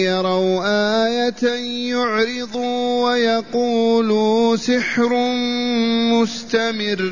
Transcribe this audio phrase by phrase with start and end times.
[0.05, 0.63] يروا
[1.07, 1.47] آية
[1.91, 5.15] يعرضوا ويقولوا سحر
[6.13, 7.11] مستمر.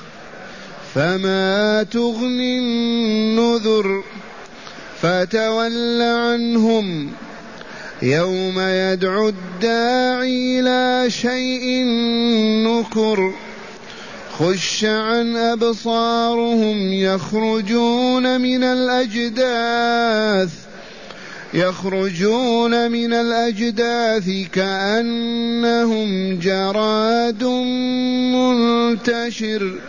[0.95, 4.03] فما تغني النذر
[5.01, 7.11] فتول عنهم
[8.01, 11.85] يوم يدعو الداعي إلى شيء
[12.67, 13.33] نكر
[14.39, 20.51] خش عن ابصارهم يخرجون من الاجداث
[21.53, 27.43] يخرجون من الاجداث كانهم جراد
[28.33, 29.79] منتشر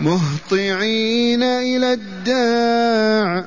[0.00, 3.44] مهطعين إلى الداع.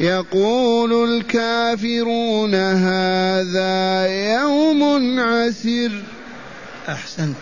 [0.00, 6.02] يقول الكافرون هذا يوم عسر
[6.88, 7.36] أحسنت.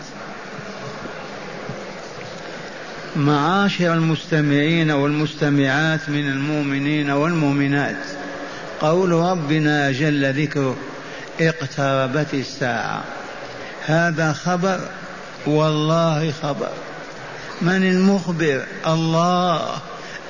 [3.15, 8.05] معاشر المستمعين والمستمعات من المؤمنين والمؤمنات
[8.79, 10.75] قول ربنا جل ذكره
[11.41, 13.03] اقتربت الساعة.
[13.85, 14.79] هذا خبر
[15.47, 16.71] والله خبر.
[17.61, 19.81] من المخبر؟ الله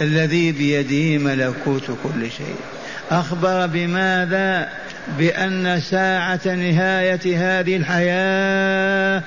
[0.01, 2.55] الذي بيده ملكوت كل شيء.
[3.11, 4.69] أخبر بماذا؟
[5.17, 9.23] بأن ساعة نهاية هذه الحياة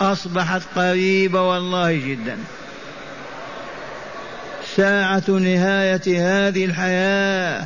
[0.00, 2.36] أصبحت قريبة والله جدا.
[4.76, 7.64] ساعة نهاية هذه الحياة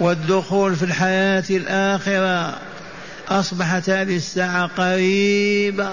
[0.00, 2.58] والدخول في الحياة الآخرة
[3.28, 5.90] أصبحت هذه الساعة قريبة.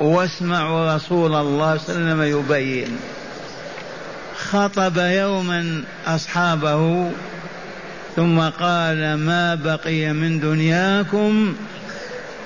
[0.00, 2.98] واسمعوا رسول الله صلى الله عليه وسلم يبين.
[4.36, 7.10] خطب يوما أصحابه
[8.16, 11.54] ثم قال ما بقي من دنياكم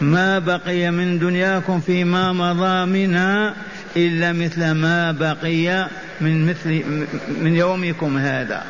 [0.00, 3.54] ما بقي من دنياكم فيما مضى منها
[3.96, 5.88] إلا مثل ما بقي
[6.20, 6.82] من مثل
[7.40, 8.64] من يومكم هذا.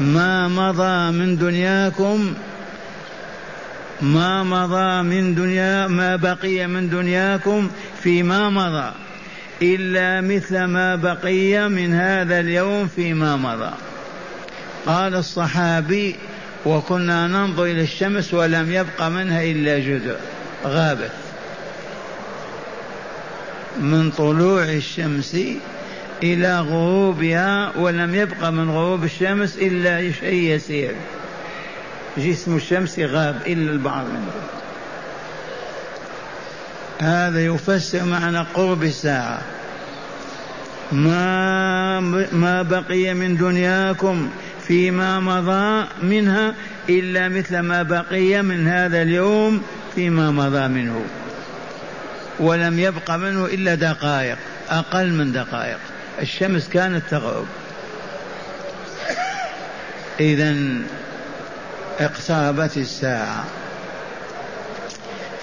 [0.00, 2.34] ما مضى من دنياكم
[4.02, 7.70] ما مضى من دنيا ما بقي من دنياكم
[8.02, 8.92] فيما مضى.
[9.62, 13.72] إلا مثل ما بقي من هذا اليوم فيما مضى.
[14.86, 16.16] قال الصحابي
[16.66, 20.16] وكنا ننظر إلى الشمس ولم يبق منها إلا جزء.
[20.64, 21.12] غابت.
[23.80, 25.36] من طلوع الشمس
[26.22, 30.94] إلى غروبها ولم يبق من غروب الشمس إلا شيء يسير.
[32.18, 34.32] جسم الشمس غاب إلا البعض منه
[37.00, 39.42] هذا يفسر معنى قرب الساعة.
[40.92, 42.00] ما
[42.32, 44.30] ما بقي من دنياكم
[44.66, 46.54] فيما مضى منها
[46.88, 49.62] إلا مثل ما بقي من هذا اليوم
[49.94, 51.04] فيما مضى منه.
[52.40, 54.38] ولم يبق منه إلا دقائق
[54.70, 55.78] أقل من دقائق.
[56.20, 57.46] الشمس كانت تغرب.
[60.20, 60.56] إذا
[62.00, 63.44] اقتربت الساعة.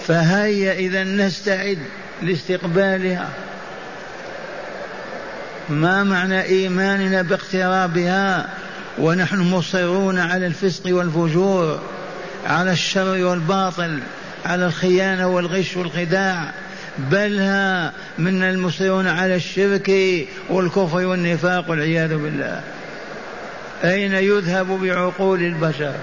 [0.08, 1.78] فهيا إذا نستعد
[2.22, 3.30] لاستقبالها.
[5.70, 8.50] ما معنى إيماننا باقترابها؟
[9.00, 11.82] ونحن مصرون على الفسق والفجور
[12.46, 14.00] على الشر والباطل
[14.46, 16.52] على الخيانة والغش والخداع.
[16.98, 19.92] بل ها من المصرون على الشرك
[20.50, 22.62] والكفر والنفاق والعياذ بالله.
[23.84, 25.94] أين يذهب بعقول البشر؟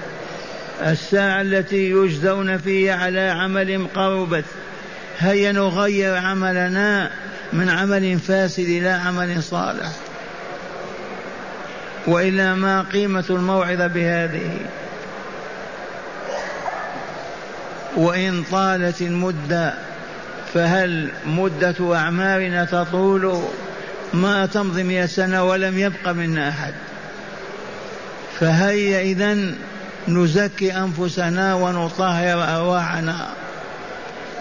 [0.83, 4.45] الساعة التي يجزون فيها على عمل قربت.
[5.19, 7.11] هيا نغير عملنا
[7.53, 9.89] من عمل فاسد إلى عمل صالح.
[12.07, 14.57] وإلا ما قيمة الموعظة بهذه.
[17.97, 19.75] وإن طالت المدة
[20.55, 23.43] فهل مدة أعمارنا تطول؟
[24.15, 26.75] ما تمضي مئة سنة ولم يبق منا أحد.
[28.41, 29.55] فهيا إذن
[30.09, 33.29] نزكي أنفسنا ونطهر أرواحنا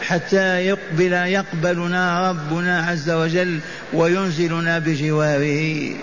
[0.01, 3.60] حتى يقبل يقبلنا ربنا عز وجل
[3.94, 5.95] وينزلنا بجواره.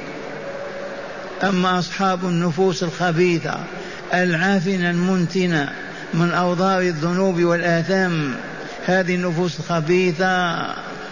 [1.42, 3.54] أما أصحاب النفوس الخبيثة
[4.14, 5.72] العافنة المنتنة
[6.14, 8.34] من أوضار الذنوب والآثام
[8.86, 10.56] هذه النفوس الخبيثة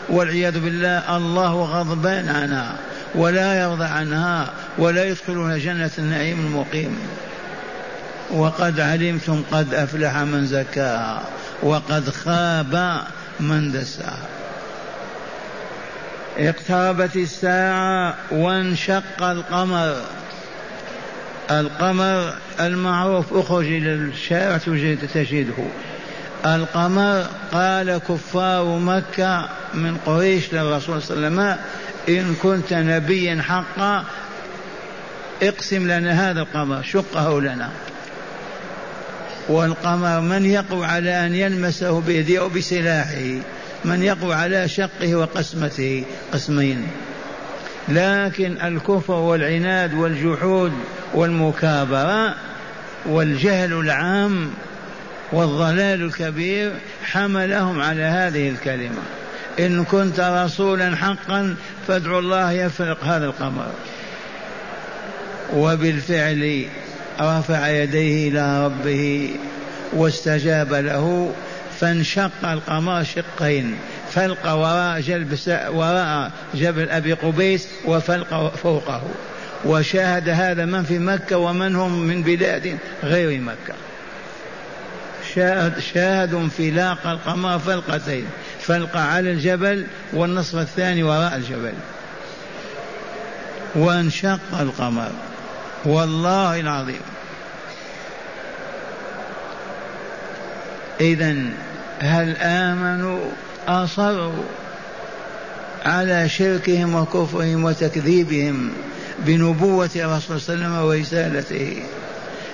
[0.08, 2.74] والعياذ بالله الله غضبان عنها
[3.14, 6.98] ولا يرضى عنها ولا يدخلون جنة النعيم المقيم.
[8.30, 11.22] وقد علمتم قد أفلح من زكاها
[11.62, 13.02] وقد خاب
[13.40, 14.28] من دساها
[16.38, 19.96] اقتربت الساعة وانشق القمر.
[21.50, 24.58] القمر المعروف أخرج إلى الشارع
[25.14, 25.64] تجده.
[26.46, 31.58] القمر قال كفار مكة من قريش للرسول صلى الله عليه وسلم
[32.08, 34.04] إن كنت نبيا حقا
[35.42, 37.70] اقسم لنا هذا القمر شقه لنا.
[39.48, 43.40] والقمر من يقوى على أن يلمسه بيده أو بسلاحه؟
[43.84, 46.86] من يقوى على شقه وقسمته؟ قسمين.
[47.88, 50.72] لكن الكفر والعناد والجحود
[51.14, 52.34] والمكابرة
[53.06, 54.50] والجهل العام
[55.32, 56.72] والضلال الكبير
[57.04, 59.02] حملهم على هذه الكلمة.
[59.58, 61.56] إن كنت رسولا حقا
[61.88, 63.70] فادعوا الله يفرق هذا القمر.
[65.54, 66.66] وبالفعل
[67.20, 69.30] رفع يديه إلى ربه
[69.92, 71.32] واستجاب له
[71.80, 73.76] فانشق القمر شقين
[74.10, 75.38] فلق وراء جلب
[75.72, 79.02] وراء جبل أبي قبيس وفلق فوقه.
[79.64, 83.74] وشاهد هذا من في مكة ومن هم من بلاد غير مكة.
[85.34, 88.26] شاهد شاهد انفلاق القمر فلقتين
[88.60, 91.74] فلقة على الجبل والنصف الثاني وراء الجبل.
[93.74, 95.10] وانشق القمر.
[95.84, 97.00] والله العظيم.
[101.00, 101.34] إذا
[102.00, 103.30] هل آمنوا
[103.68, 104.42] أصروا
[105.84, 108.70] على شركهم وكفرهم وتكذيبهم
[109.18, 111.82] بنبوة الرسول صلى الله عليه وسلم ورسالته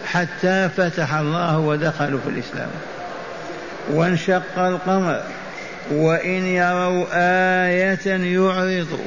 [0.07, 2.71] حتى فتح الله ودخلوا في الإسلام.
[3.91, 5.23] وانشق القمر
[5.91, 7.07] وإن يروا
[7.67, 9.07] آية يعرضوا.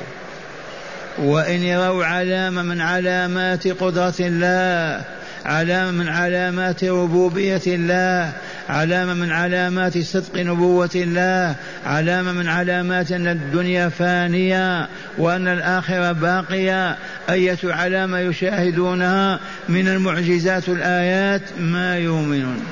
[1.17, 5.05] وإن يروا علامة من علامات قدرة الله
[5.45, 8.31] علامة من علامات ربوبية الله
[8.69, 11.55] علامة من علامات صدق نبوة الله
[11.85, 14.87] علامة من علامات أن الدنيا فانية
[15.17, 16.95] وأن الآخرة باقية
[17.29, 19.39] أية علامة يشاهدونها
[19.69, 22.63] من المعجزات الآيات ما يؤمنون.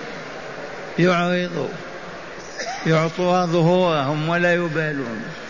[0.99, 1.67] يعرضوا
[2.87, 5.44] يعطوها ظهورهم ولا يبالون.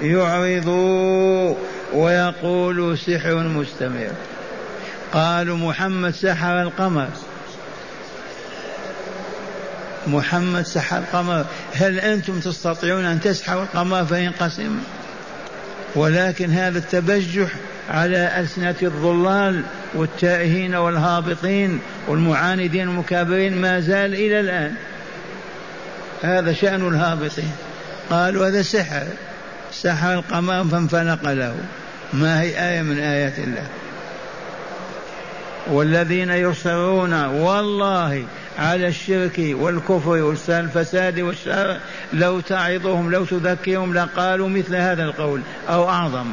[0.00, 1.54] يعرضوا
[1.92, 4.12] ويقولوا سحر مستمر.
[5.12, 7.08] قالوا محمد سحر القمر.
[10.06, 11.44] محمد سحر القمر.
[11.74, 14.78] هل أنتم تستطيعون أن تسحروا القمر فينقسم
[15.94, 17.48] ولكن هذا التبجح
[17.90, 19.62] على ألسنة الضلال
[19.94, 24.74] والتائهين والهابطين والمعاندين المكابرين ما زال إلى الآن.
[26.22, 27.52] هذا شأن الهابطين.
[28.10, 29.06] قالوا هذا سحر.
[29.82, 31.56] سحر القمر فانفلق له.
[32.12, 33.66] ما هي آية من آيات الله.
[35.66, 38.24] والذين يصرون والله
[38.58, 41.76] على الشرك والكفر والفساد والشر
[42.12, 46.26] لو تعظهم لو تذكرهم لقالوا مثل هذا القول أو أعظم.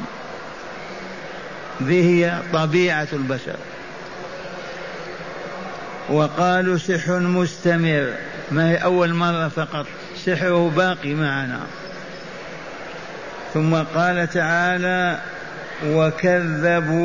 [1.83, 3.55] ذي هي طبيعة البشر.
[6.09, 8.13] وقالوا سحر مستمر.
[8.51, 9.85] ما هي أول مرة فقط.
[10.25, 11.59] سحره باقي معنا.
[13.53, 15.19] ثم قال تعالى
[15.87, 17.03] وكذبوا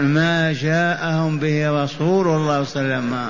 [0.00, 3.26] ما جاءهم به رسول الله صلى الله عليه وسلم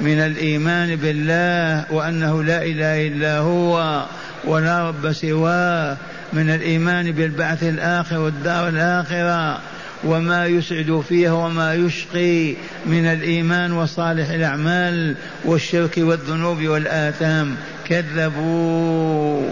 [0.00, 4.04] من الإيمان بالله وأنه لا إله إلا هو
[4.44, 5.96] ولا رب سواه
[6.32, 9.58] من الإيمان بالبعث الآخر والدار الآخرة
[10.04, 12.54] وما يسعد فيها وما يشقي
[12.86, 15.14] من الإيمان وصالح الأعمال
[15.44, 17.56] والشرك والذنوب والآثام.
[17.88, 19.50] كذبوا.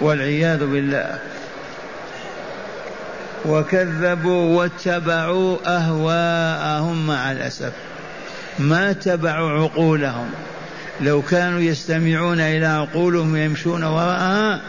[0.00, 1.18] والعياذ بالله.
[3.44, 7.72] وكذبوا واتبعوا أهواءهم مع الأسف.
[8.58, 10.30] ما اتبعوا عقولهم.
[11.00, 14.60] لو كانوا يستمعون إلى عقولهم ويمشون وراءها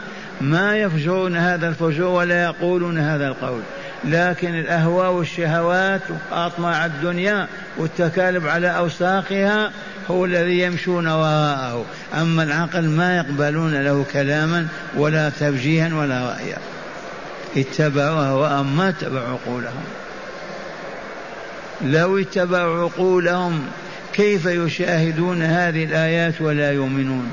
[0.42, 3.62] ما يفجرون هذا الفجور ولا يقولون هذا القول.
[4.04, 7.48] لكن الأهواء والشهوات وأطماع الدنيا
[7.78, 9.72] والتكالب على اوساقها
[10.12, 11.86] هو الذي يمشون وراءه.
[12.14, 16.58] أما العقل ما يقبلون له كلاما ولا توجيها ولا رأيا.
[17.58, 19.84] اتبعوا أهواءهم ما اتبعوا عقولهم.
[21.82, 23.62] لو اتبعوا عقولهم
[24.14, 27.32] كيف يشاهدون هذه الآيات ولا يؤمنون؟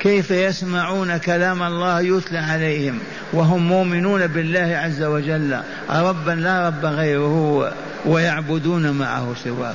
[0.00, 2.98] كيف يسمعون كلام الله يتلى عليهم
[3.32, 7.72] وهم مؤمنون بالله عز وجل؟ ربا لا رب غيره
[8.06, 9.74] ويعبدون معه سواه.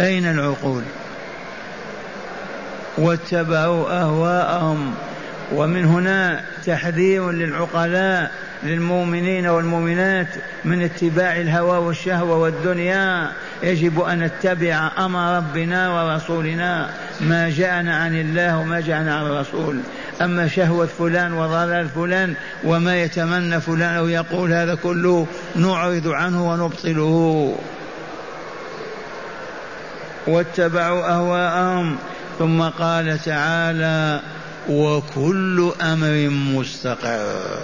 [0.00, 0.82] أين العقول؟
[2.98, 4.94] واتبعوا أهواءهم.
[5.52, 8.30] ومن هنا تحذير للعقلاء
[8.62, 10.28] للمؤمنين والمؤمنات
[10.64, 13.32] من اتباع الهوى والشهوة والدنيا.
[13.62, 16.90] يجب أن نتبع أمر ربنا ورسولنا.
[17.20, 19.80] ما جاءنا عن الله وما جاءنا عن الرسول.
[20.22, 22.34] أما شهوة فلان وضلال فلان
[22.64, 27.56] وما يتمنى فلان أو يقول هذا كله نعرض عنه ونبطله.
[30.26, 31.96] واتبعوا أهواءهم.
[32.38, 34.20] ثم قال تعالى
[34.68, 37.58] وكل أمر مستقر.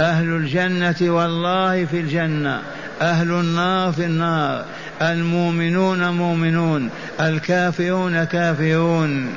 [0.00, 2.62] أهل الجنة والله في الجنة
[3.00, 4.64] أهل النار في النار
[5.02, 9.34] المؤمنون مؤمنون الكافرون كافرون.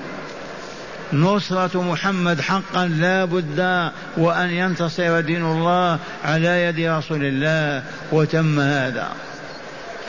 [1.14, 9.08] نصرة محمد حقا لا بد وأن ينتصر دين الله على يد رسول الله وتم هذا.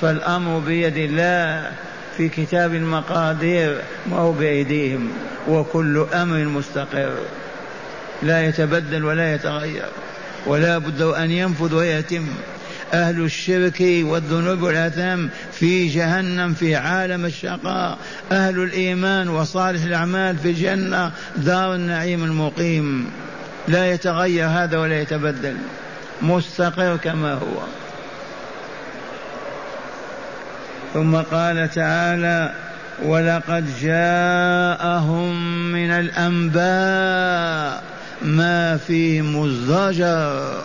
[0.00, 1.72] فالأمر بيد الله
[2.16, 3.80] في كتاب المقادير
[4.10, 5.10] ما هو بأيديهم
[5.48, 7.12] وكل أمر مستقر.
[8.22, 9.88] لا يتبدل ولا يتغير
[10.46, 12.26] ولا بد أن ينفذ ويتم.
[12.94, 17.98] أهل الشرك والذنوب والآثام في جهنم في عالم الشقاء.
[18.32, 23.10] أهل الإيمان وصالح الأعمال في الجنة دار النعيم المقيم.
[23.68, 25.56] لا يتغير هذا ولا يتبدل.
[26.22, 27.62] مستقر كما هو.
[30.94, 32.52] ثم قال تعالى
[33.02, 37.82] ولقد جاءهم من الأنباء
[38.22, 40.62] ما فيه مزدجر.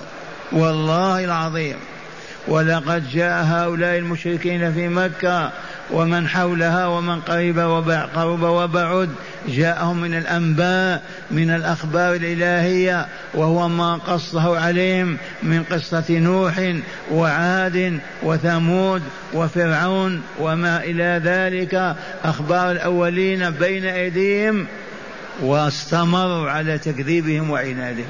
[0.52, 1.76] والله العظيم.
[2.48, 5.52] ولقد جاء هؤلاء المشركين في مكة
[5.92, 9.10] ومن حولها ومن قرب وقرب وبعد.
[9.48, 16.74] جاءهم من الأنباء من الأخبار الإلهية وهو ما قصه عليهم من قصة نوح
[17.12, 19.02] وعاد وثمود
[19.34, 21.96] وفرعون وما إلى ذلك.
[22.24, 24.68] أخبار الأولين بين أيديهم
[25.42, 28.06] واستمروا على تكذيبهم وعنادهم.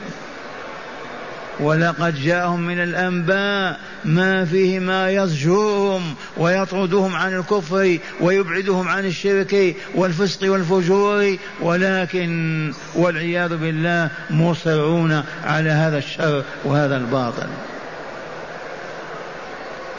[1.59, 10.51] ولقد جاءهم من الأنباء ما فيه ما يزجرهم ويطردهم عن الكفر ويبعدهم عن الشرك والفسق
[10.51, 17.47] والفجور ولكن والعياذ بالله مصرون على هذا الشر وهذا الباطل.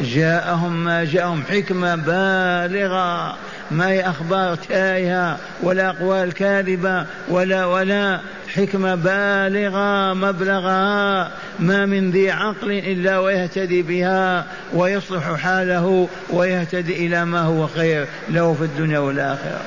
[0.00, 3.36] جاءهم ما جاءهم حكمة بالغة
[3.70, 8.20] ما هي أخبار تائهة ولا أقوال كاذبة ولا ولا
[8.54, 17.40] حكمة بالغة مبلغها ما من ذي عقل إلا ويهتدي بها ويصلح حاله ويهتدي إلى ما
[17.40, 19.60] هو خير له في الدنيا والآخرة.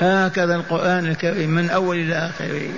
[0.00, 2.70] هكذا القرآن الكريم من أول إلى آخره.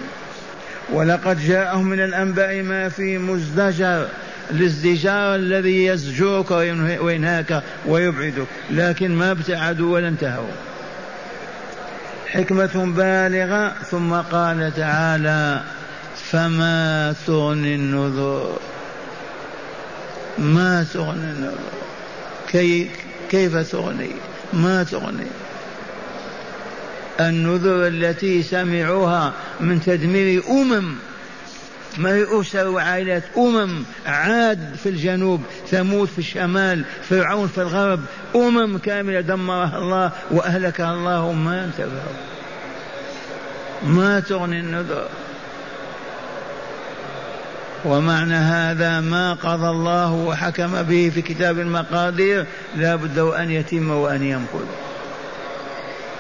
[0.92, 4.06] ولقد جاءهم من الأنباء ما فيه مزدجر
[4.50, 6.50] الازدجار الذي يزجرك
[7.00, 10.71] وينهاك ويبعدك لكن ما ابتعدوا ولا انتهوا.
[12.32, 15.62] حكمة بالغة ثم قال تعالى
[16.30, 18.58] فما تغني النذر.
[20.38, 21.58] ما تغني النذر.
[22.48, 22.90] كي
[23.30, 24.10] كيف تغني؟
[24.52, 25.26] ما تغني.
[27.20, 30.94] النذر التي سمعوها من تدمير أمم.
[31.98, 38.00] ما هي أسر وعائلات أمم عاد في الجنوب ثمود في الشمال فرعون في الغرب
[38.36, 42.16] أمم كاملة دمرها الله وأهلكها الله ما انتبهوا.
[43.82, 45.08] ما تغني النذر.
[47.84, 52.46] ومعنى هذا ما قضى الله وحكم به في كتاب المقادير
[52.76, 54.66] لا بد أن يتم وأن ينفذ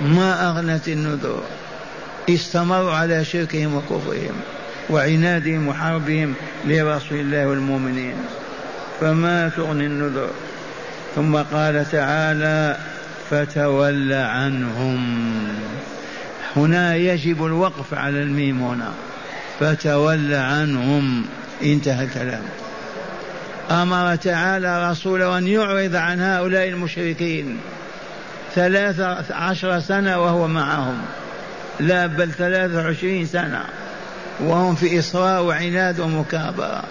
[0.00, 1.42] ما أغنت النذر.
[2.28, 4.34] استمروا على شركهم وكفرهم.
[4.90, 6.34] وعنادهم وحربهم
[6.64, 8.14] لرسول الله والمؤمنين.
[9.00, 10.30] فما تغني النذر.
[11.14, 12.76] ثم قال تعالى
[13.30, 15.28] فتول عنهم.
[16.56, 18.92] هنا يجب الوقف على الميم هنا.
[19.60, 21.24] فتول عنهم.
[21.62, 22.42] انتهى الكلام.
[23.70, 27.58] أمر تعالى رسوله أن يعرض عن هؤلاء المشركين
[28.54, 31.02] ثلاثة عشر سنة وهو معهم.
[31.80, 33.64] لا بل ثلاثة وعشرين سنة.
[34.40, 36.84] وهم في إصرار وعناد ومكابرة.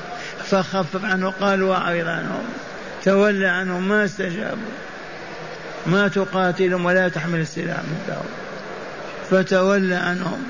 [0.43, 2.43] فخفف عنه قال وأعرض عنهم.
[3.03, 4.71] تولى عنهم ما استجابوا.
[5.85, 8.23] ما تقاتلهم ولا تحمل السلاح من
[9.29, 10.43] فتولى عنهم.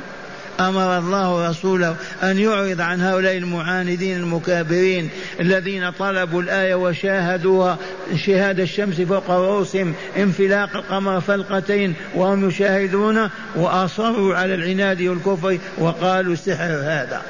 [0.68, 7.77] أمر الله رسوله أن يعرض عن هؤلاء المعاندين المكابرين الذين طلبوا الآية وشاهدوها
[8.25, 16.72] شهاد الشمس فوق رؤوسهم انفلاق القمر فلقتين وهم يشاهدون وأصروا على العناد والكفر وقالوا سحر
[16.84, 17.22] هذا.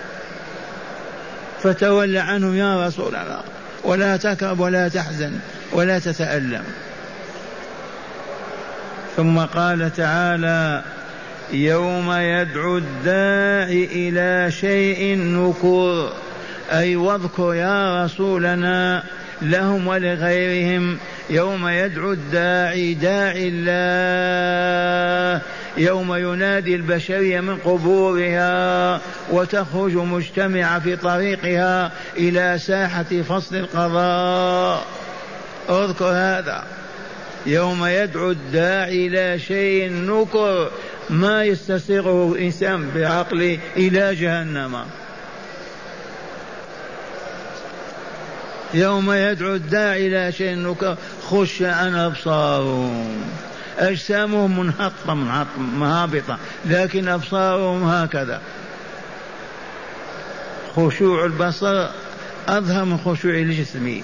[1.63, 3.41] فتولى عنهم يا رسول الله
[3.83, 5.31] ولا تكرب ولا تحزن
[5.71, 6.63] ولا تتألم.
[9.17, 10.83] ثم قال تعالى
[11.53, 16.13] يوم يدعو الداعي إلى شيء نكر.
[16.71, 19.03] أي واذكر يا رسولنا
[19.41, 20.97] لهم ولغيرهم.
[21.29, 25.41] يوم يدعو الداعي داعي الله.
[25.77, 34.85] يوم ينادي البشرية من قبورها وتخرج مجتمعة في طريقها إلى ساحة فصل القضاء.
[35.69, 36.63] اذكر هذا.
[37.45, 40.71] يوم يدعو الداعي إلى شيء نكر.
[41.11, 44.85] ما يستسيغه الإنسان بعقله إلى جهنم.
[48.73, 50.75] يوم يدعو الداعي إلى شيء
[51.29, 53.21] خش عن أبصارهم.
[53.79, 55.13] أجسامهم منحطة
[55.57, 58.41] مهابطة لكن أبصارهم هكذا.
[60.75, 61.87] خشوع البصر
[62.47, 64.01] أظهر من خشوع الجسم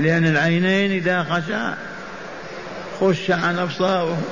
[0.00, 1.74] لأن العينين إذا خشع
[3.00, 4.22] خش عن أبصارهم.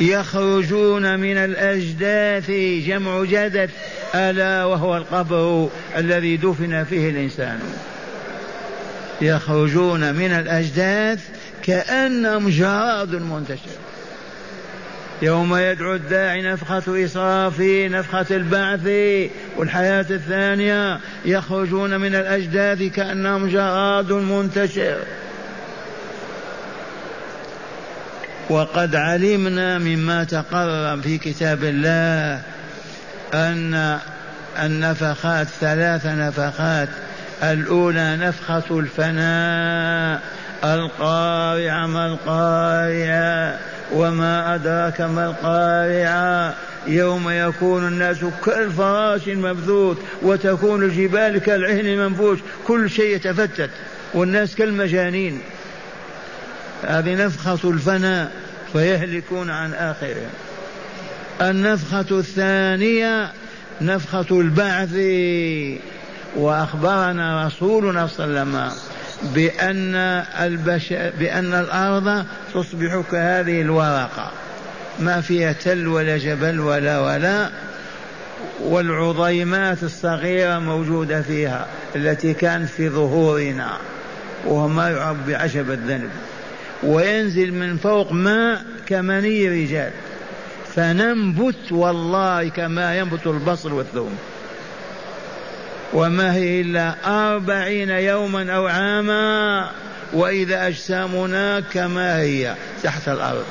[0.00, 2.50] يخرجون من الأجداث
[2.86, 3.70] جمع جدث
[4.14, 7.60] ألا وهو القبر الذي دفن فيه الإنسان.
[9.20, 11.20] يخرجون من الأجداث
[11.62, 13.78] كأنهم جراد منتشر.
[15.22, 18.86] يوم يدعو الداعي نفخة إسرافي نفخة البعث.
[19.56, 24.98] والحياة الثانية يخرجون من الأجداث كأنهم جراد منتشر.
[28.50, 32.42] وقد علمنا مما تقرر في كتاب الله
[33.34, 33.98] أن
[34.62, 36.88] النفخات ثلاث نفخات.
[37.42, 40.20] الأولى نفخة الفناء.
[40.64, 43.58] القارعة ما القارعة؟
[43.92, 46.54] وما أدراك ما القارعة؟
[46.86, 52.38] يوم يكون الناس كالفراش المبثوث وتكون الجبال كالعهن المنفوش.
[52.66, 53.70] كل شيء يتفتت.
[54.14, 55.40] والناس كالمجانين.
[56.88, 58.30] هذه نفخة الفناء
[58.72, 60.30] فيهلكون عن آخرهم.
[61.42, 63.32] النفخة الثانية
[63.80, 64.94] نفخة البعث.
[66.36, 68.70] وأخبرنا رسولنا صلى الله عليه وسلم
[69.34, 69.94] بأن
[70.40, 74.30] البشر بأن الأرض تصبح كهذه الورقة.
[74.98, 77.50] ما فيها تل ولا جبل ولا ولا
[78.60, 81.66] والعظيمات الصغيرة موجودة فيها
[81.96, 83.78] التي كانت في ظهورنا
[84.44, 86.10] وهو ما يعرف بعشب الذنب.
[86.82, 89.90] وينزل من فوق ماء كمني رجال.
[90.74, 94.18] فننبت والله كما ينبت البصل والثوم.
[95.92, 99.70] وما هي إلا أربعين يوما أو عاما
[100.12, 103.44] وإذا أجسامنا كما هي تحت الأرض.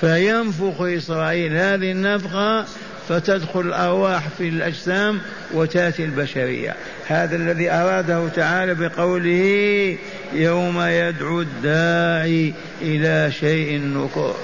[0.00, 2.64] فينفخ إسرائيل هذه النفخة
[3.08, 5.20] فتدخل الأرواح في الأجسام
[5.54, 6.74] وتأتي البشرية.
[7.08, 9.96] هذا الذي أراده تعالى بقوله
[10.32, 14.34] يوم يدعو الداعي إلى شيء نكر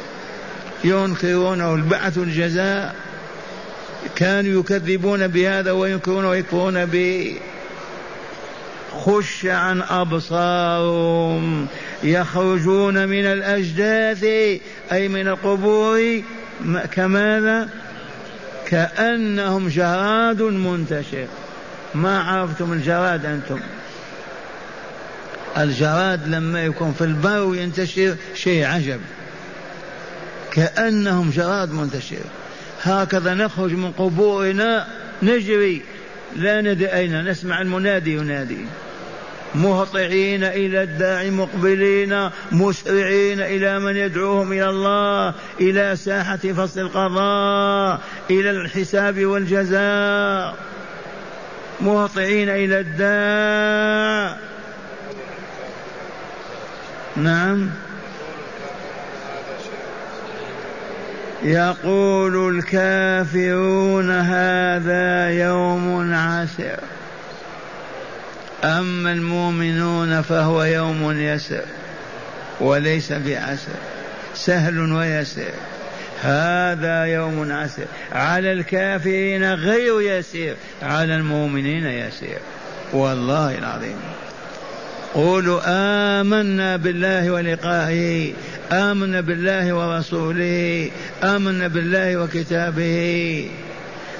[0.85, 2.95] ينكرونه البعث الجزاء.
[4.17, 7.37] كانوا يكذبون بهذا وينكرون ويكفرون به
[8.93, 11.67] خش عن أبصارهم.
[12.03, 14.25] يخرجون من الأجداث
[14.93, 16.23] أي من القبور.
[16.93, 17.69] كماذا؟
[18.67, 21.27] كأنهم جراد منتشر.
[21.95, 23.61] ما عرفتم الجراد أنتم.
[25.59, 29.01] الجراد لما يكون في البر وينتشر شيء عجب.
[30.53, 32.25] كأنهم جراد منتشر.
[32.83, 34.87] هكذا نخرج من قبورنا
[35.23, 35.83] نجري.
[36.37, 38.67] لا ندري أين نسمع المنادي ينادي.
[39.55, 48.01] مهطعين إلى الداعي مقبلين مسرعين إلى من يدعوهم إلى الله إلى ساحة فصل القضاء
[48.31, 50.72] إلى الحساب والجزاء.
[51.83, 54.37] مهطعين إلى الداع
[57.17, 57.71] نعم.
[61.43, 66.79] يقول الكافرون هذا يوم عسر.
[68.65, 71.65] أما المؤمنون فهو يوم يسر
[72.61, 73.73] وليس بعسر.
[74.35, 75.53] سهل ويسير
[76.23, 82.39] هذا يوم عسر على الكافرين غير يسير على المؤمنين يسير.
[82.93, 83.97] والله العظيم.
[85.15, 85.61] قولوا
[86.21, 88.33] آمنا بالله ولقائه
[88.73, 90.91] آمنا بالله ورسوله
[91.25, 93.51] آمنا بالله وكتابه.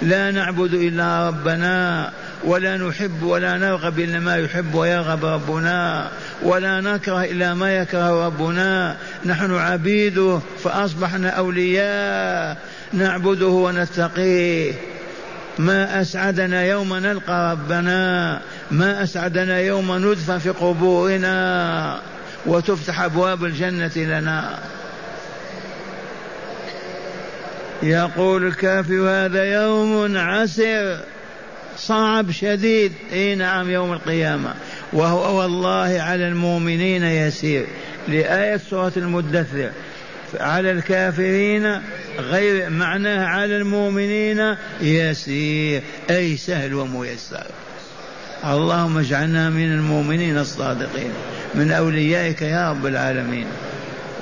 [0.03, 2.11] لا نعبد إلا ربنا
[2.45, 6.09] ولا نحب ولا نرغب إلا ما يحب ويرغب ربنا
[6.43, 8.97] ولا نكره إلا ما يكره ربنا.
[9.25, 12.57] نحن عبيده فأصبحنا أولياء
[12.93, 14.73] نعبده ونتقيه.
[15.59, 21.99] ما أسعدنا يوم نلقى ربنا ما أسعدنا يوم ندفن في قبورنا.
[22.47, 24.59] وتفتح أبواب الجنة لنا.
[27.83, 31.01] يقول الكافر هذا يوم عسر
[31.87, 32.93] صعب شديد.
[33.13, 34.55] إي نعم يوم القيامة.
[34.93, 37.67] وهو والله على المؤمنين يسير.
[38.09, 39.71] لآية سورة المدثر.
[40.41, 41.81] على الكافرين
[42.19, 45.83] غير معناه على المؤمنين يسير.
[46.11, 47.47] أي سهل وميسر.
[48.45, 51.13] اللهم اجعلنا من المؤمنين الصادقين.
[51.55, 53.47] من أوليائك يا رب العالمين.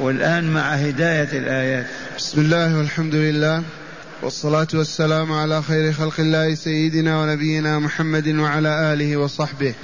[0.00, 1.86] والآن مع هداية الآيات.
[2.18, 3.62] بسم الله والحمد لله.
[4.22, 9.74] والصلاة والسلام على خير خلق الله سيدنا ونبينا محمد وعلى آله وصحبه.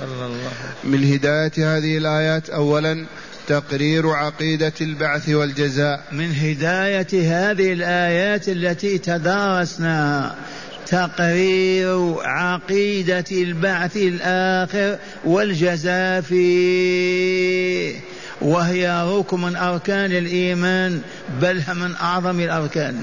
[0.84, 3.06] من هداية هذه الآيات أولا
[3.46, 6.02] تقرير عقيدة البعث والجزاء.
[6.12, 10.36] من هداية هذه الآيات التي تدارسناها
[10.86, 17.94] تقرير عقيدة البعث الآخر والجزاء فيه.
[18.40, 21.00] وهي ركن من أركان الإيمان
[21.40, 23.02] بل من أعظم الأركان.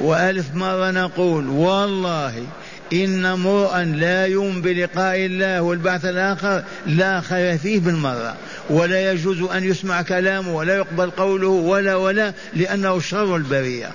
[0.00, 2.46] وألف مرة نقول والله
[2.92, 8.36] إن امرؤا لا يؤمن بلقاء الله والبعث الآخر لا خير فيه بالمرة
[8.70, 13.90] ولا يجوز أن يسمع كلامه ولا يقبل قوله ولا ولا لأنه شر البرية.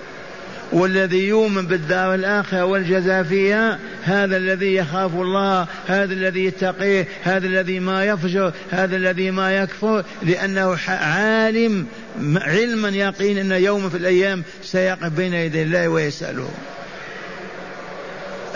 [0.72, 7.80] والذي يؤمن بالدار الآخرة والجزاء فيها هذا الذي يخاف الله هذا الذي يتقيه هذا الذي
[7.80, 11.86] ما يفجر هذا الذي ما يكفر لأنه عالم
[12.36, 16.50] علما يقين أن يوم في الأيام سيقف بين يدي الله ويسأله.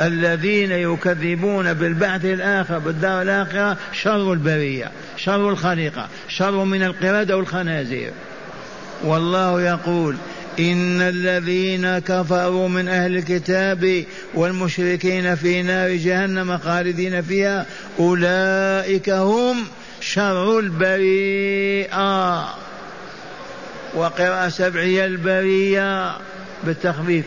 [0.01, 8.11] الذين يكذبون بالبعث الآخر بالدار الآخرة شر البرية شر الخليقة شر من القردة والخنازير
[9.03, 10.15] والله يقول
[10.59, 17.65] إن الذين كفروا من أهل الكتاب والمشركين في نار جهنم خالدين فيها
[17.99, 19.57] أولئك هم
[20.01, 22.62] شر البريئة.
[23.95, 26.17] وقراءة سبعية البرية
[26.63, 27.25] بالتخفيف.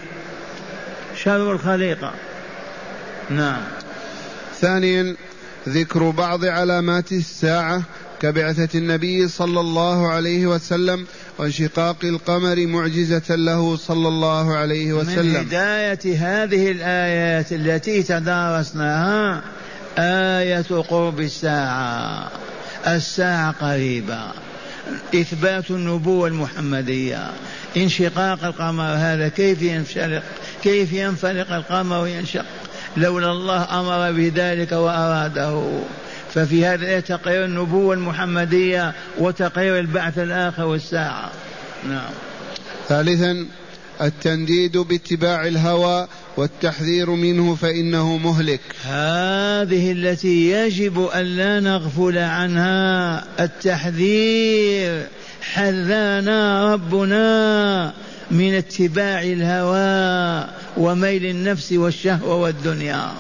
[1.17, 2.13] شر الخليقة.
[3.31, 3.63] نعم.
[4.61, 5.17] ثانيا
[5.69, 7.83] ذكر بعض علامات الساعة
[8.21, 11.07] كبعثة النبي صلى الله عليه وسلم
[11.39, 15.27] وانشقاق القمر معجزة له صلى الله عليه وسلم.
[15.27, 19.43] من هداية هذه الآيات التي تدارسناها
[19.99, 22.31] آية قرب الساعة.
[22.87, 24.46] الساعة قريبة.
[25.15, 27.31] إثبات النبوة المحمدية.
[27.77, 30.23] انشقاق القمر هذا كيف ينفلق؟
[30.63, 32.45] كيف ينفلق القمر وينشق؟
[32.97, 35.81] لولا الله أمر بذلك وأراده.
[36.35, 41.31] ففي هذا تقرير النبوة المحمدية وتقرير البعث الآخر والساعة.
[41.89, 42.11] نعم.
[42.89, 43.47] ثالثا
[44.01, 48.61] التنديد باتباع الهوى والتحذير منه فإنه مهلك.
[48.85, 55.07] هذه التي يجب أن لا نغفل عنها التحذير.
[55.41, 57.93] حذرنا ربنا
[58.31, 63.13] من اتباع الهوى وميل النفس والشهوة والدنيا.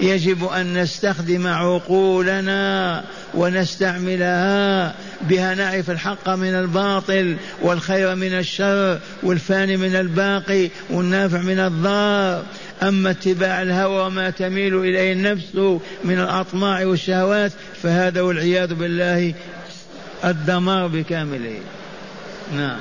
[0.00, 9.96] يجب أن نستخدم عقولنا ونستعملها بها نعرف الحق من الباطل والخير من الشر والفاني من
[9.96, 12.44] الباقي والنافع من الضار.
[12.82, 15.54] أما اتباع الهوى وما تميل إليه النفس
[16.04, 19.34] من الأطماع والشهوات فهذا والعياذ بالله
[20.24, 21.60] الدمار بكامله.
[22.56, 22.80] نعم.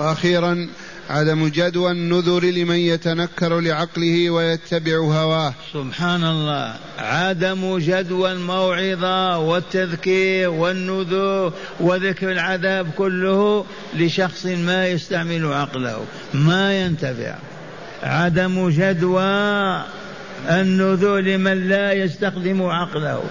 [0.00, 0.68] وأخيرا
[1.10, 5.54] عدم جدوى النذر لمن يتنكر لعقله ويتبع هواه.
[5.72, 16.80] سبحان الله عدم جدوى الموعظة والتذكير والنذور وذكر العذاب كله لشخص ما يستعمل عقله ما
[16.80, 17.34] ينتفع.
[18.02, 19.82] عدم جدوى
[20.50, 23.22] النذور لمن لا يستخدم عقله.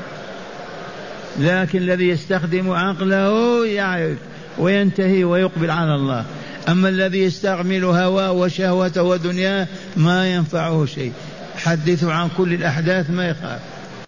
[1.40, 4.18] لكن الذي يستخدم عقله يعرف
[4.58, 6.26] وينتهي ويقبل على الله.
[6.68, 9.68] أما الذي يستعمل هواه وشهوته ودنياه
[9.98, 11.14] ما ينفعه شيء.
[11.56, 13.60] حدثوا عن كل الأحداث ما يخاف.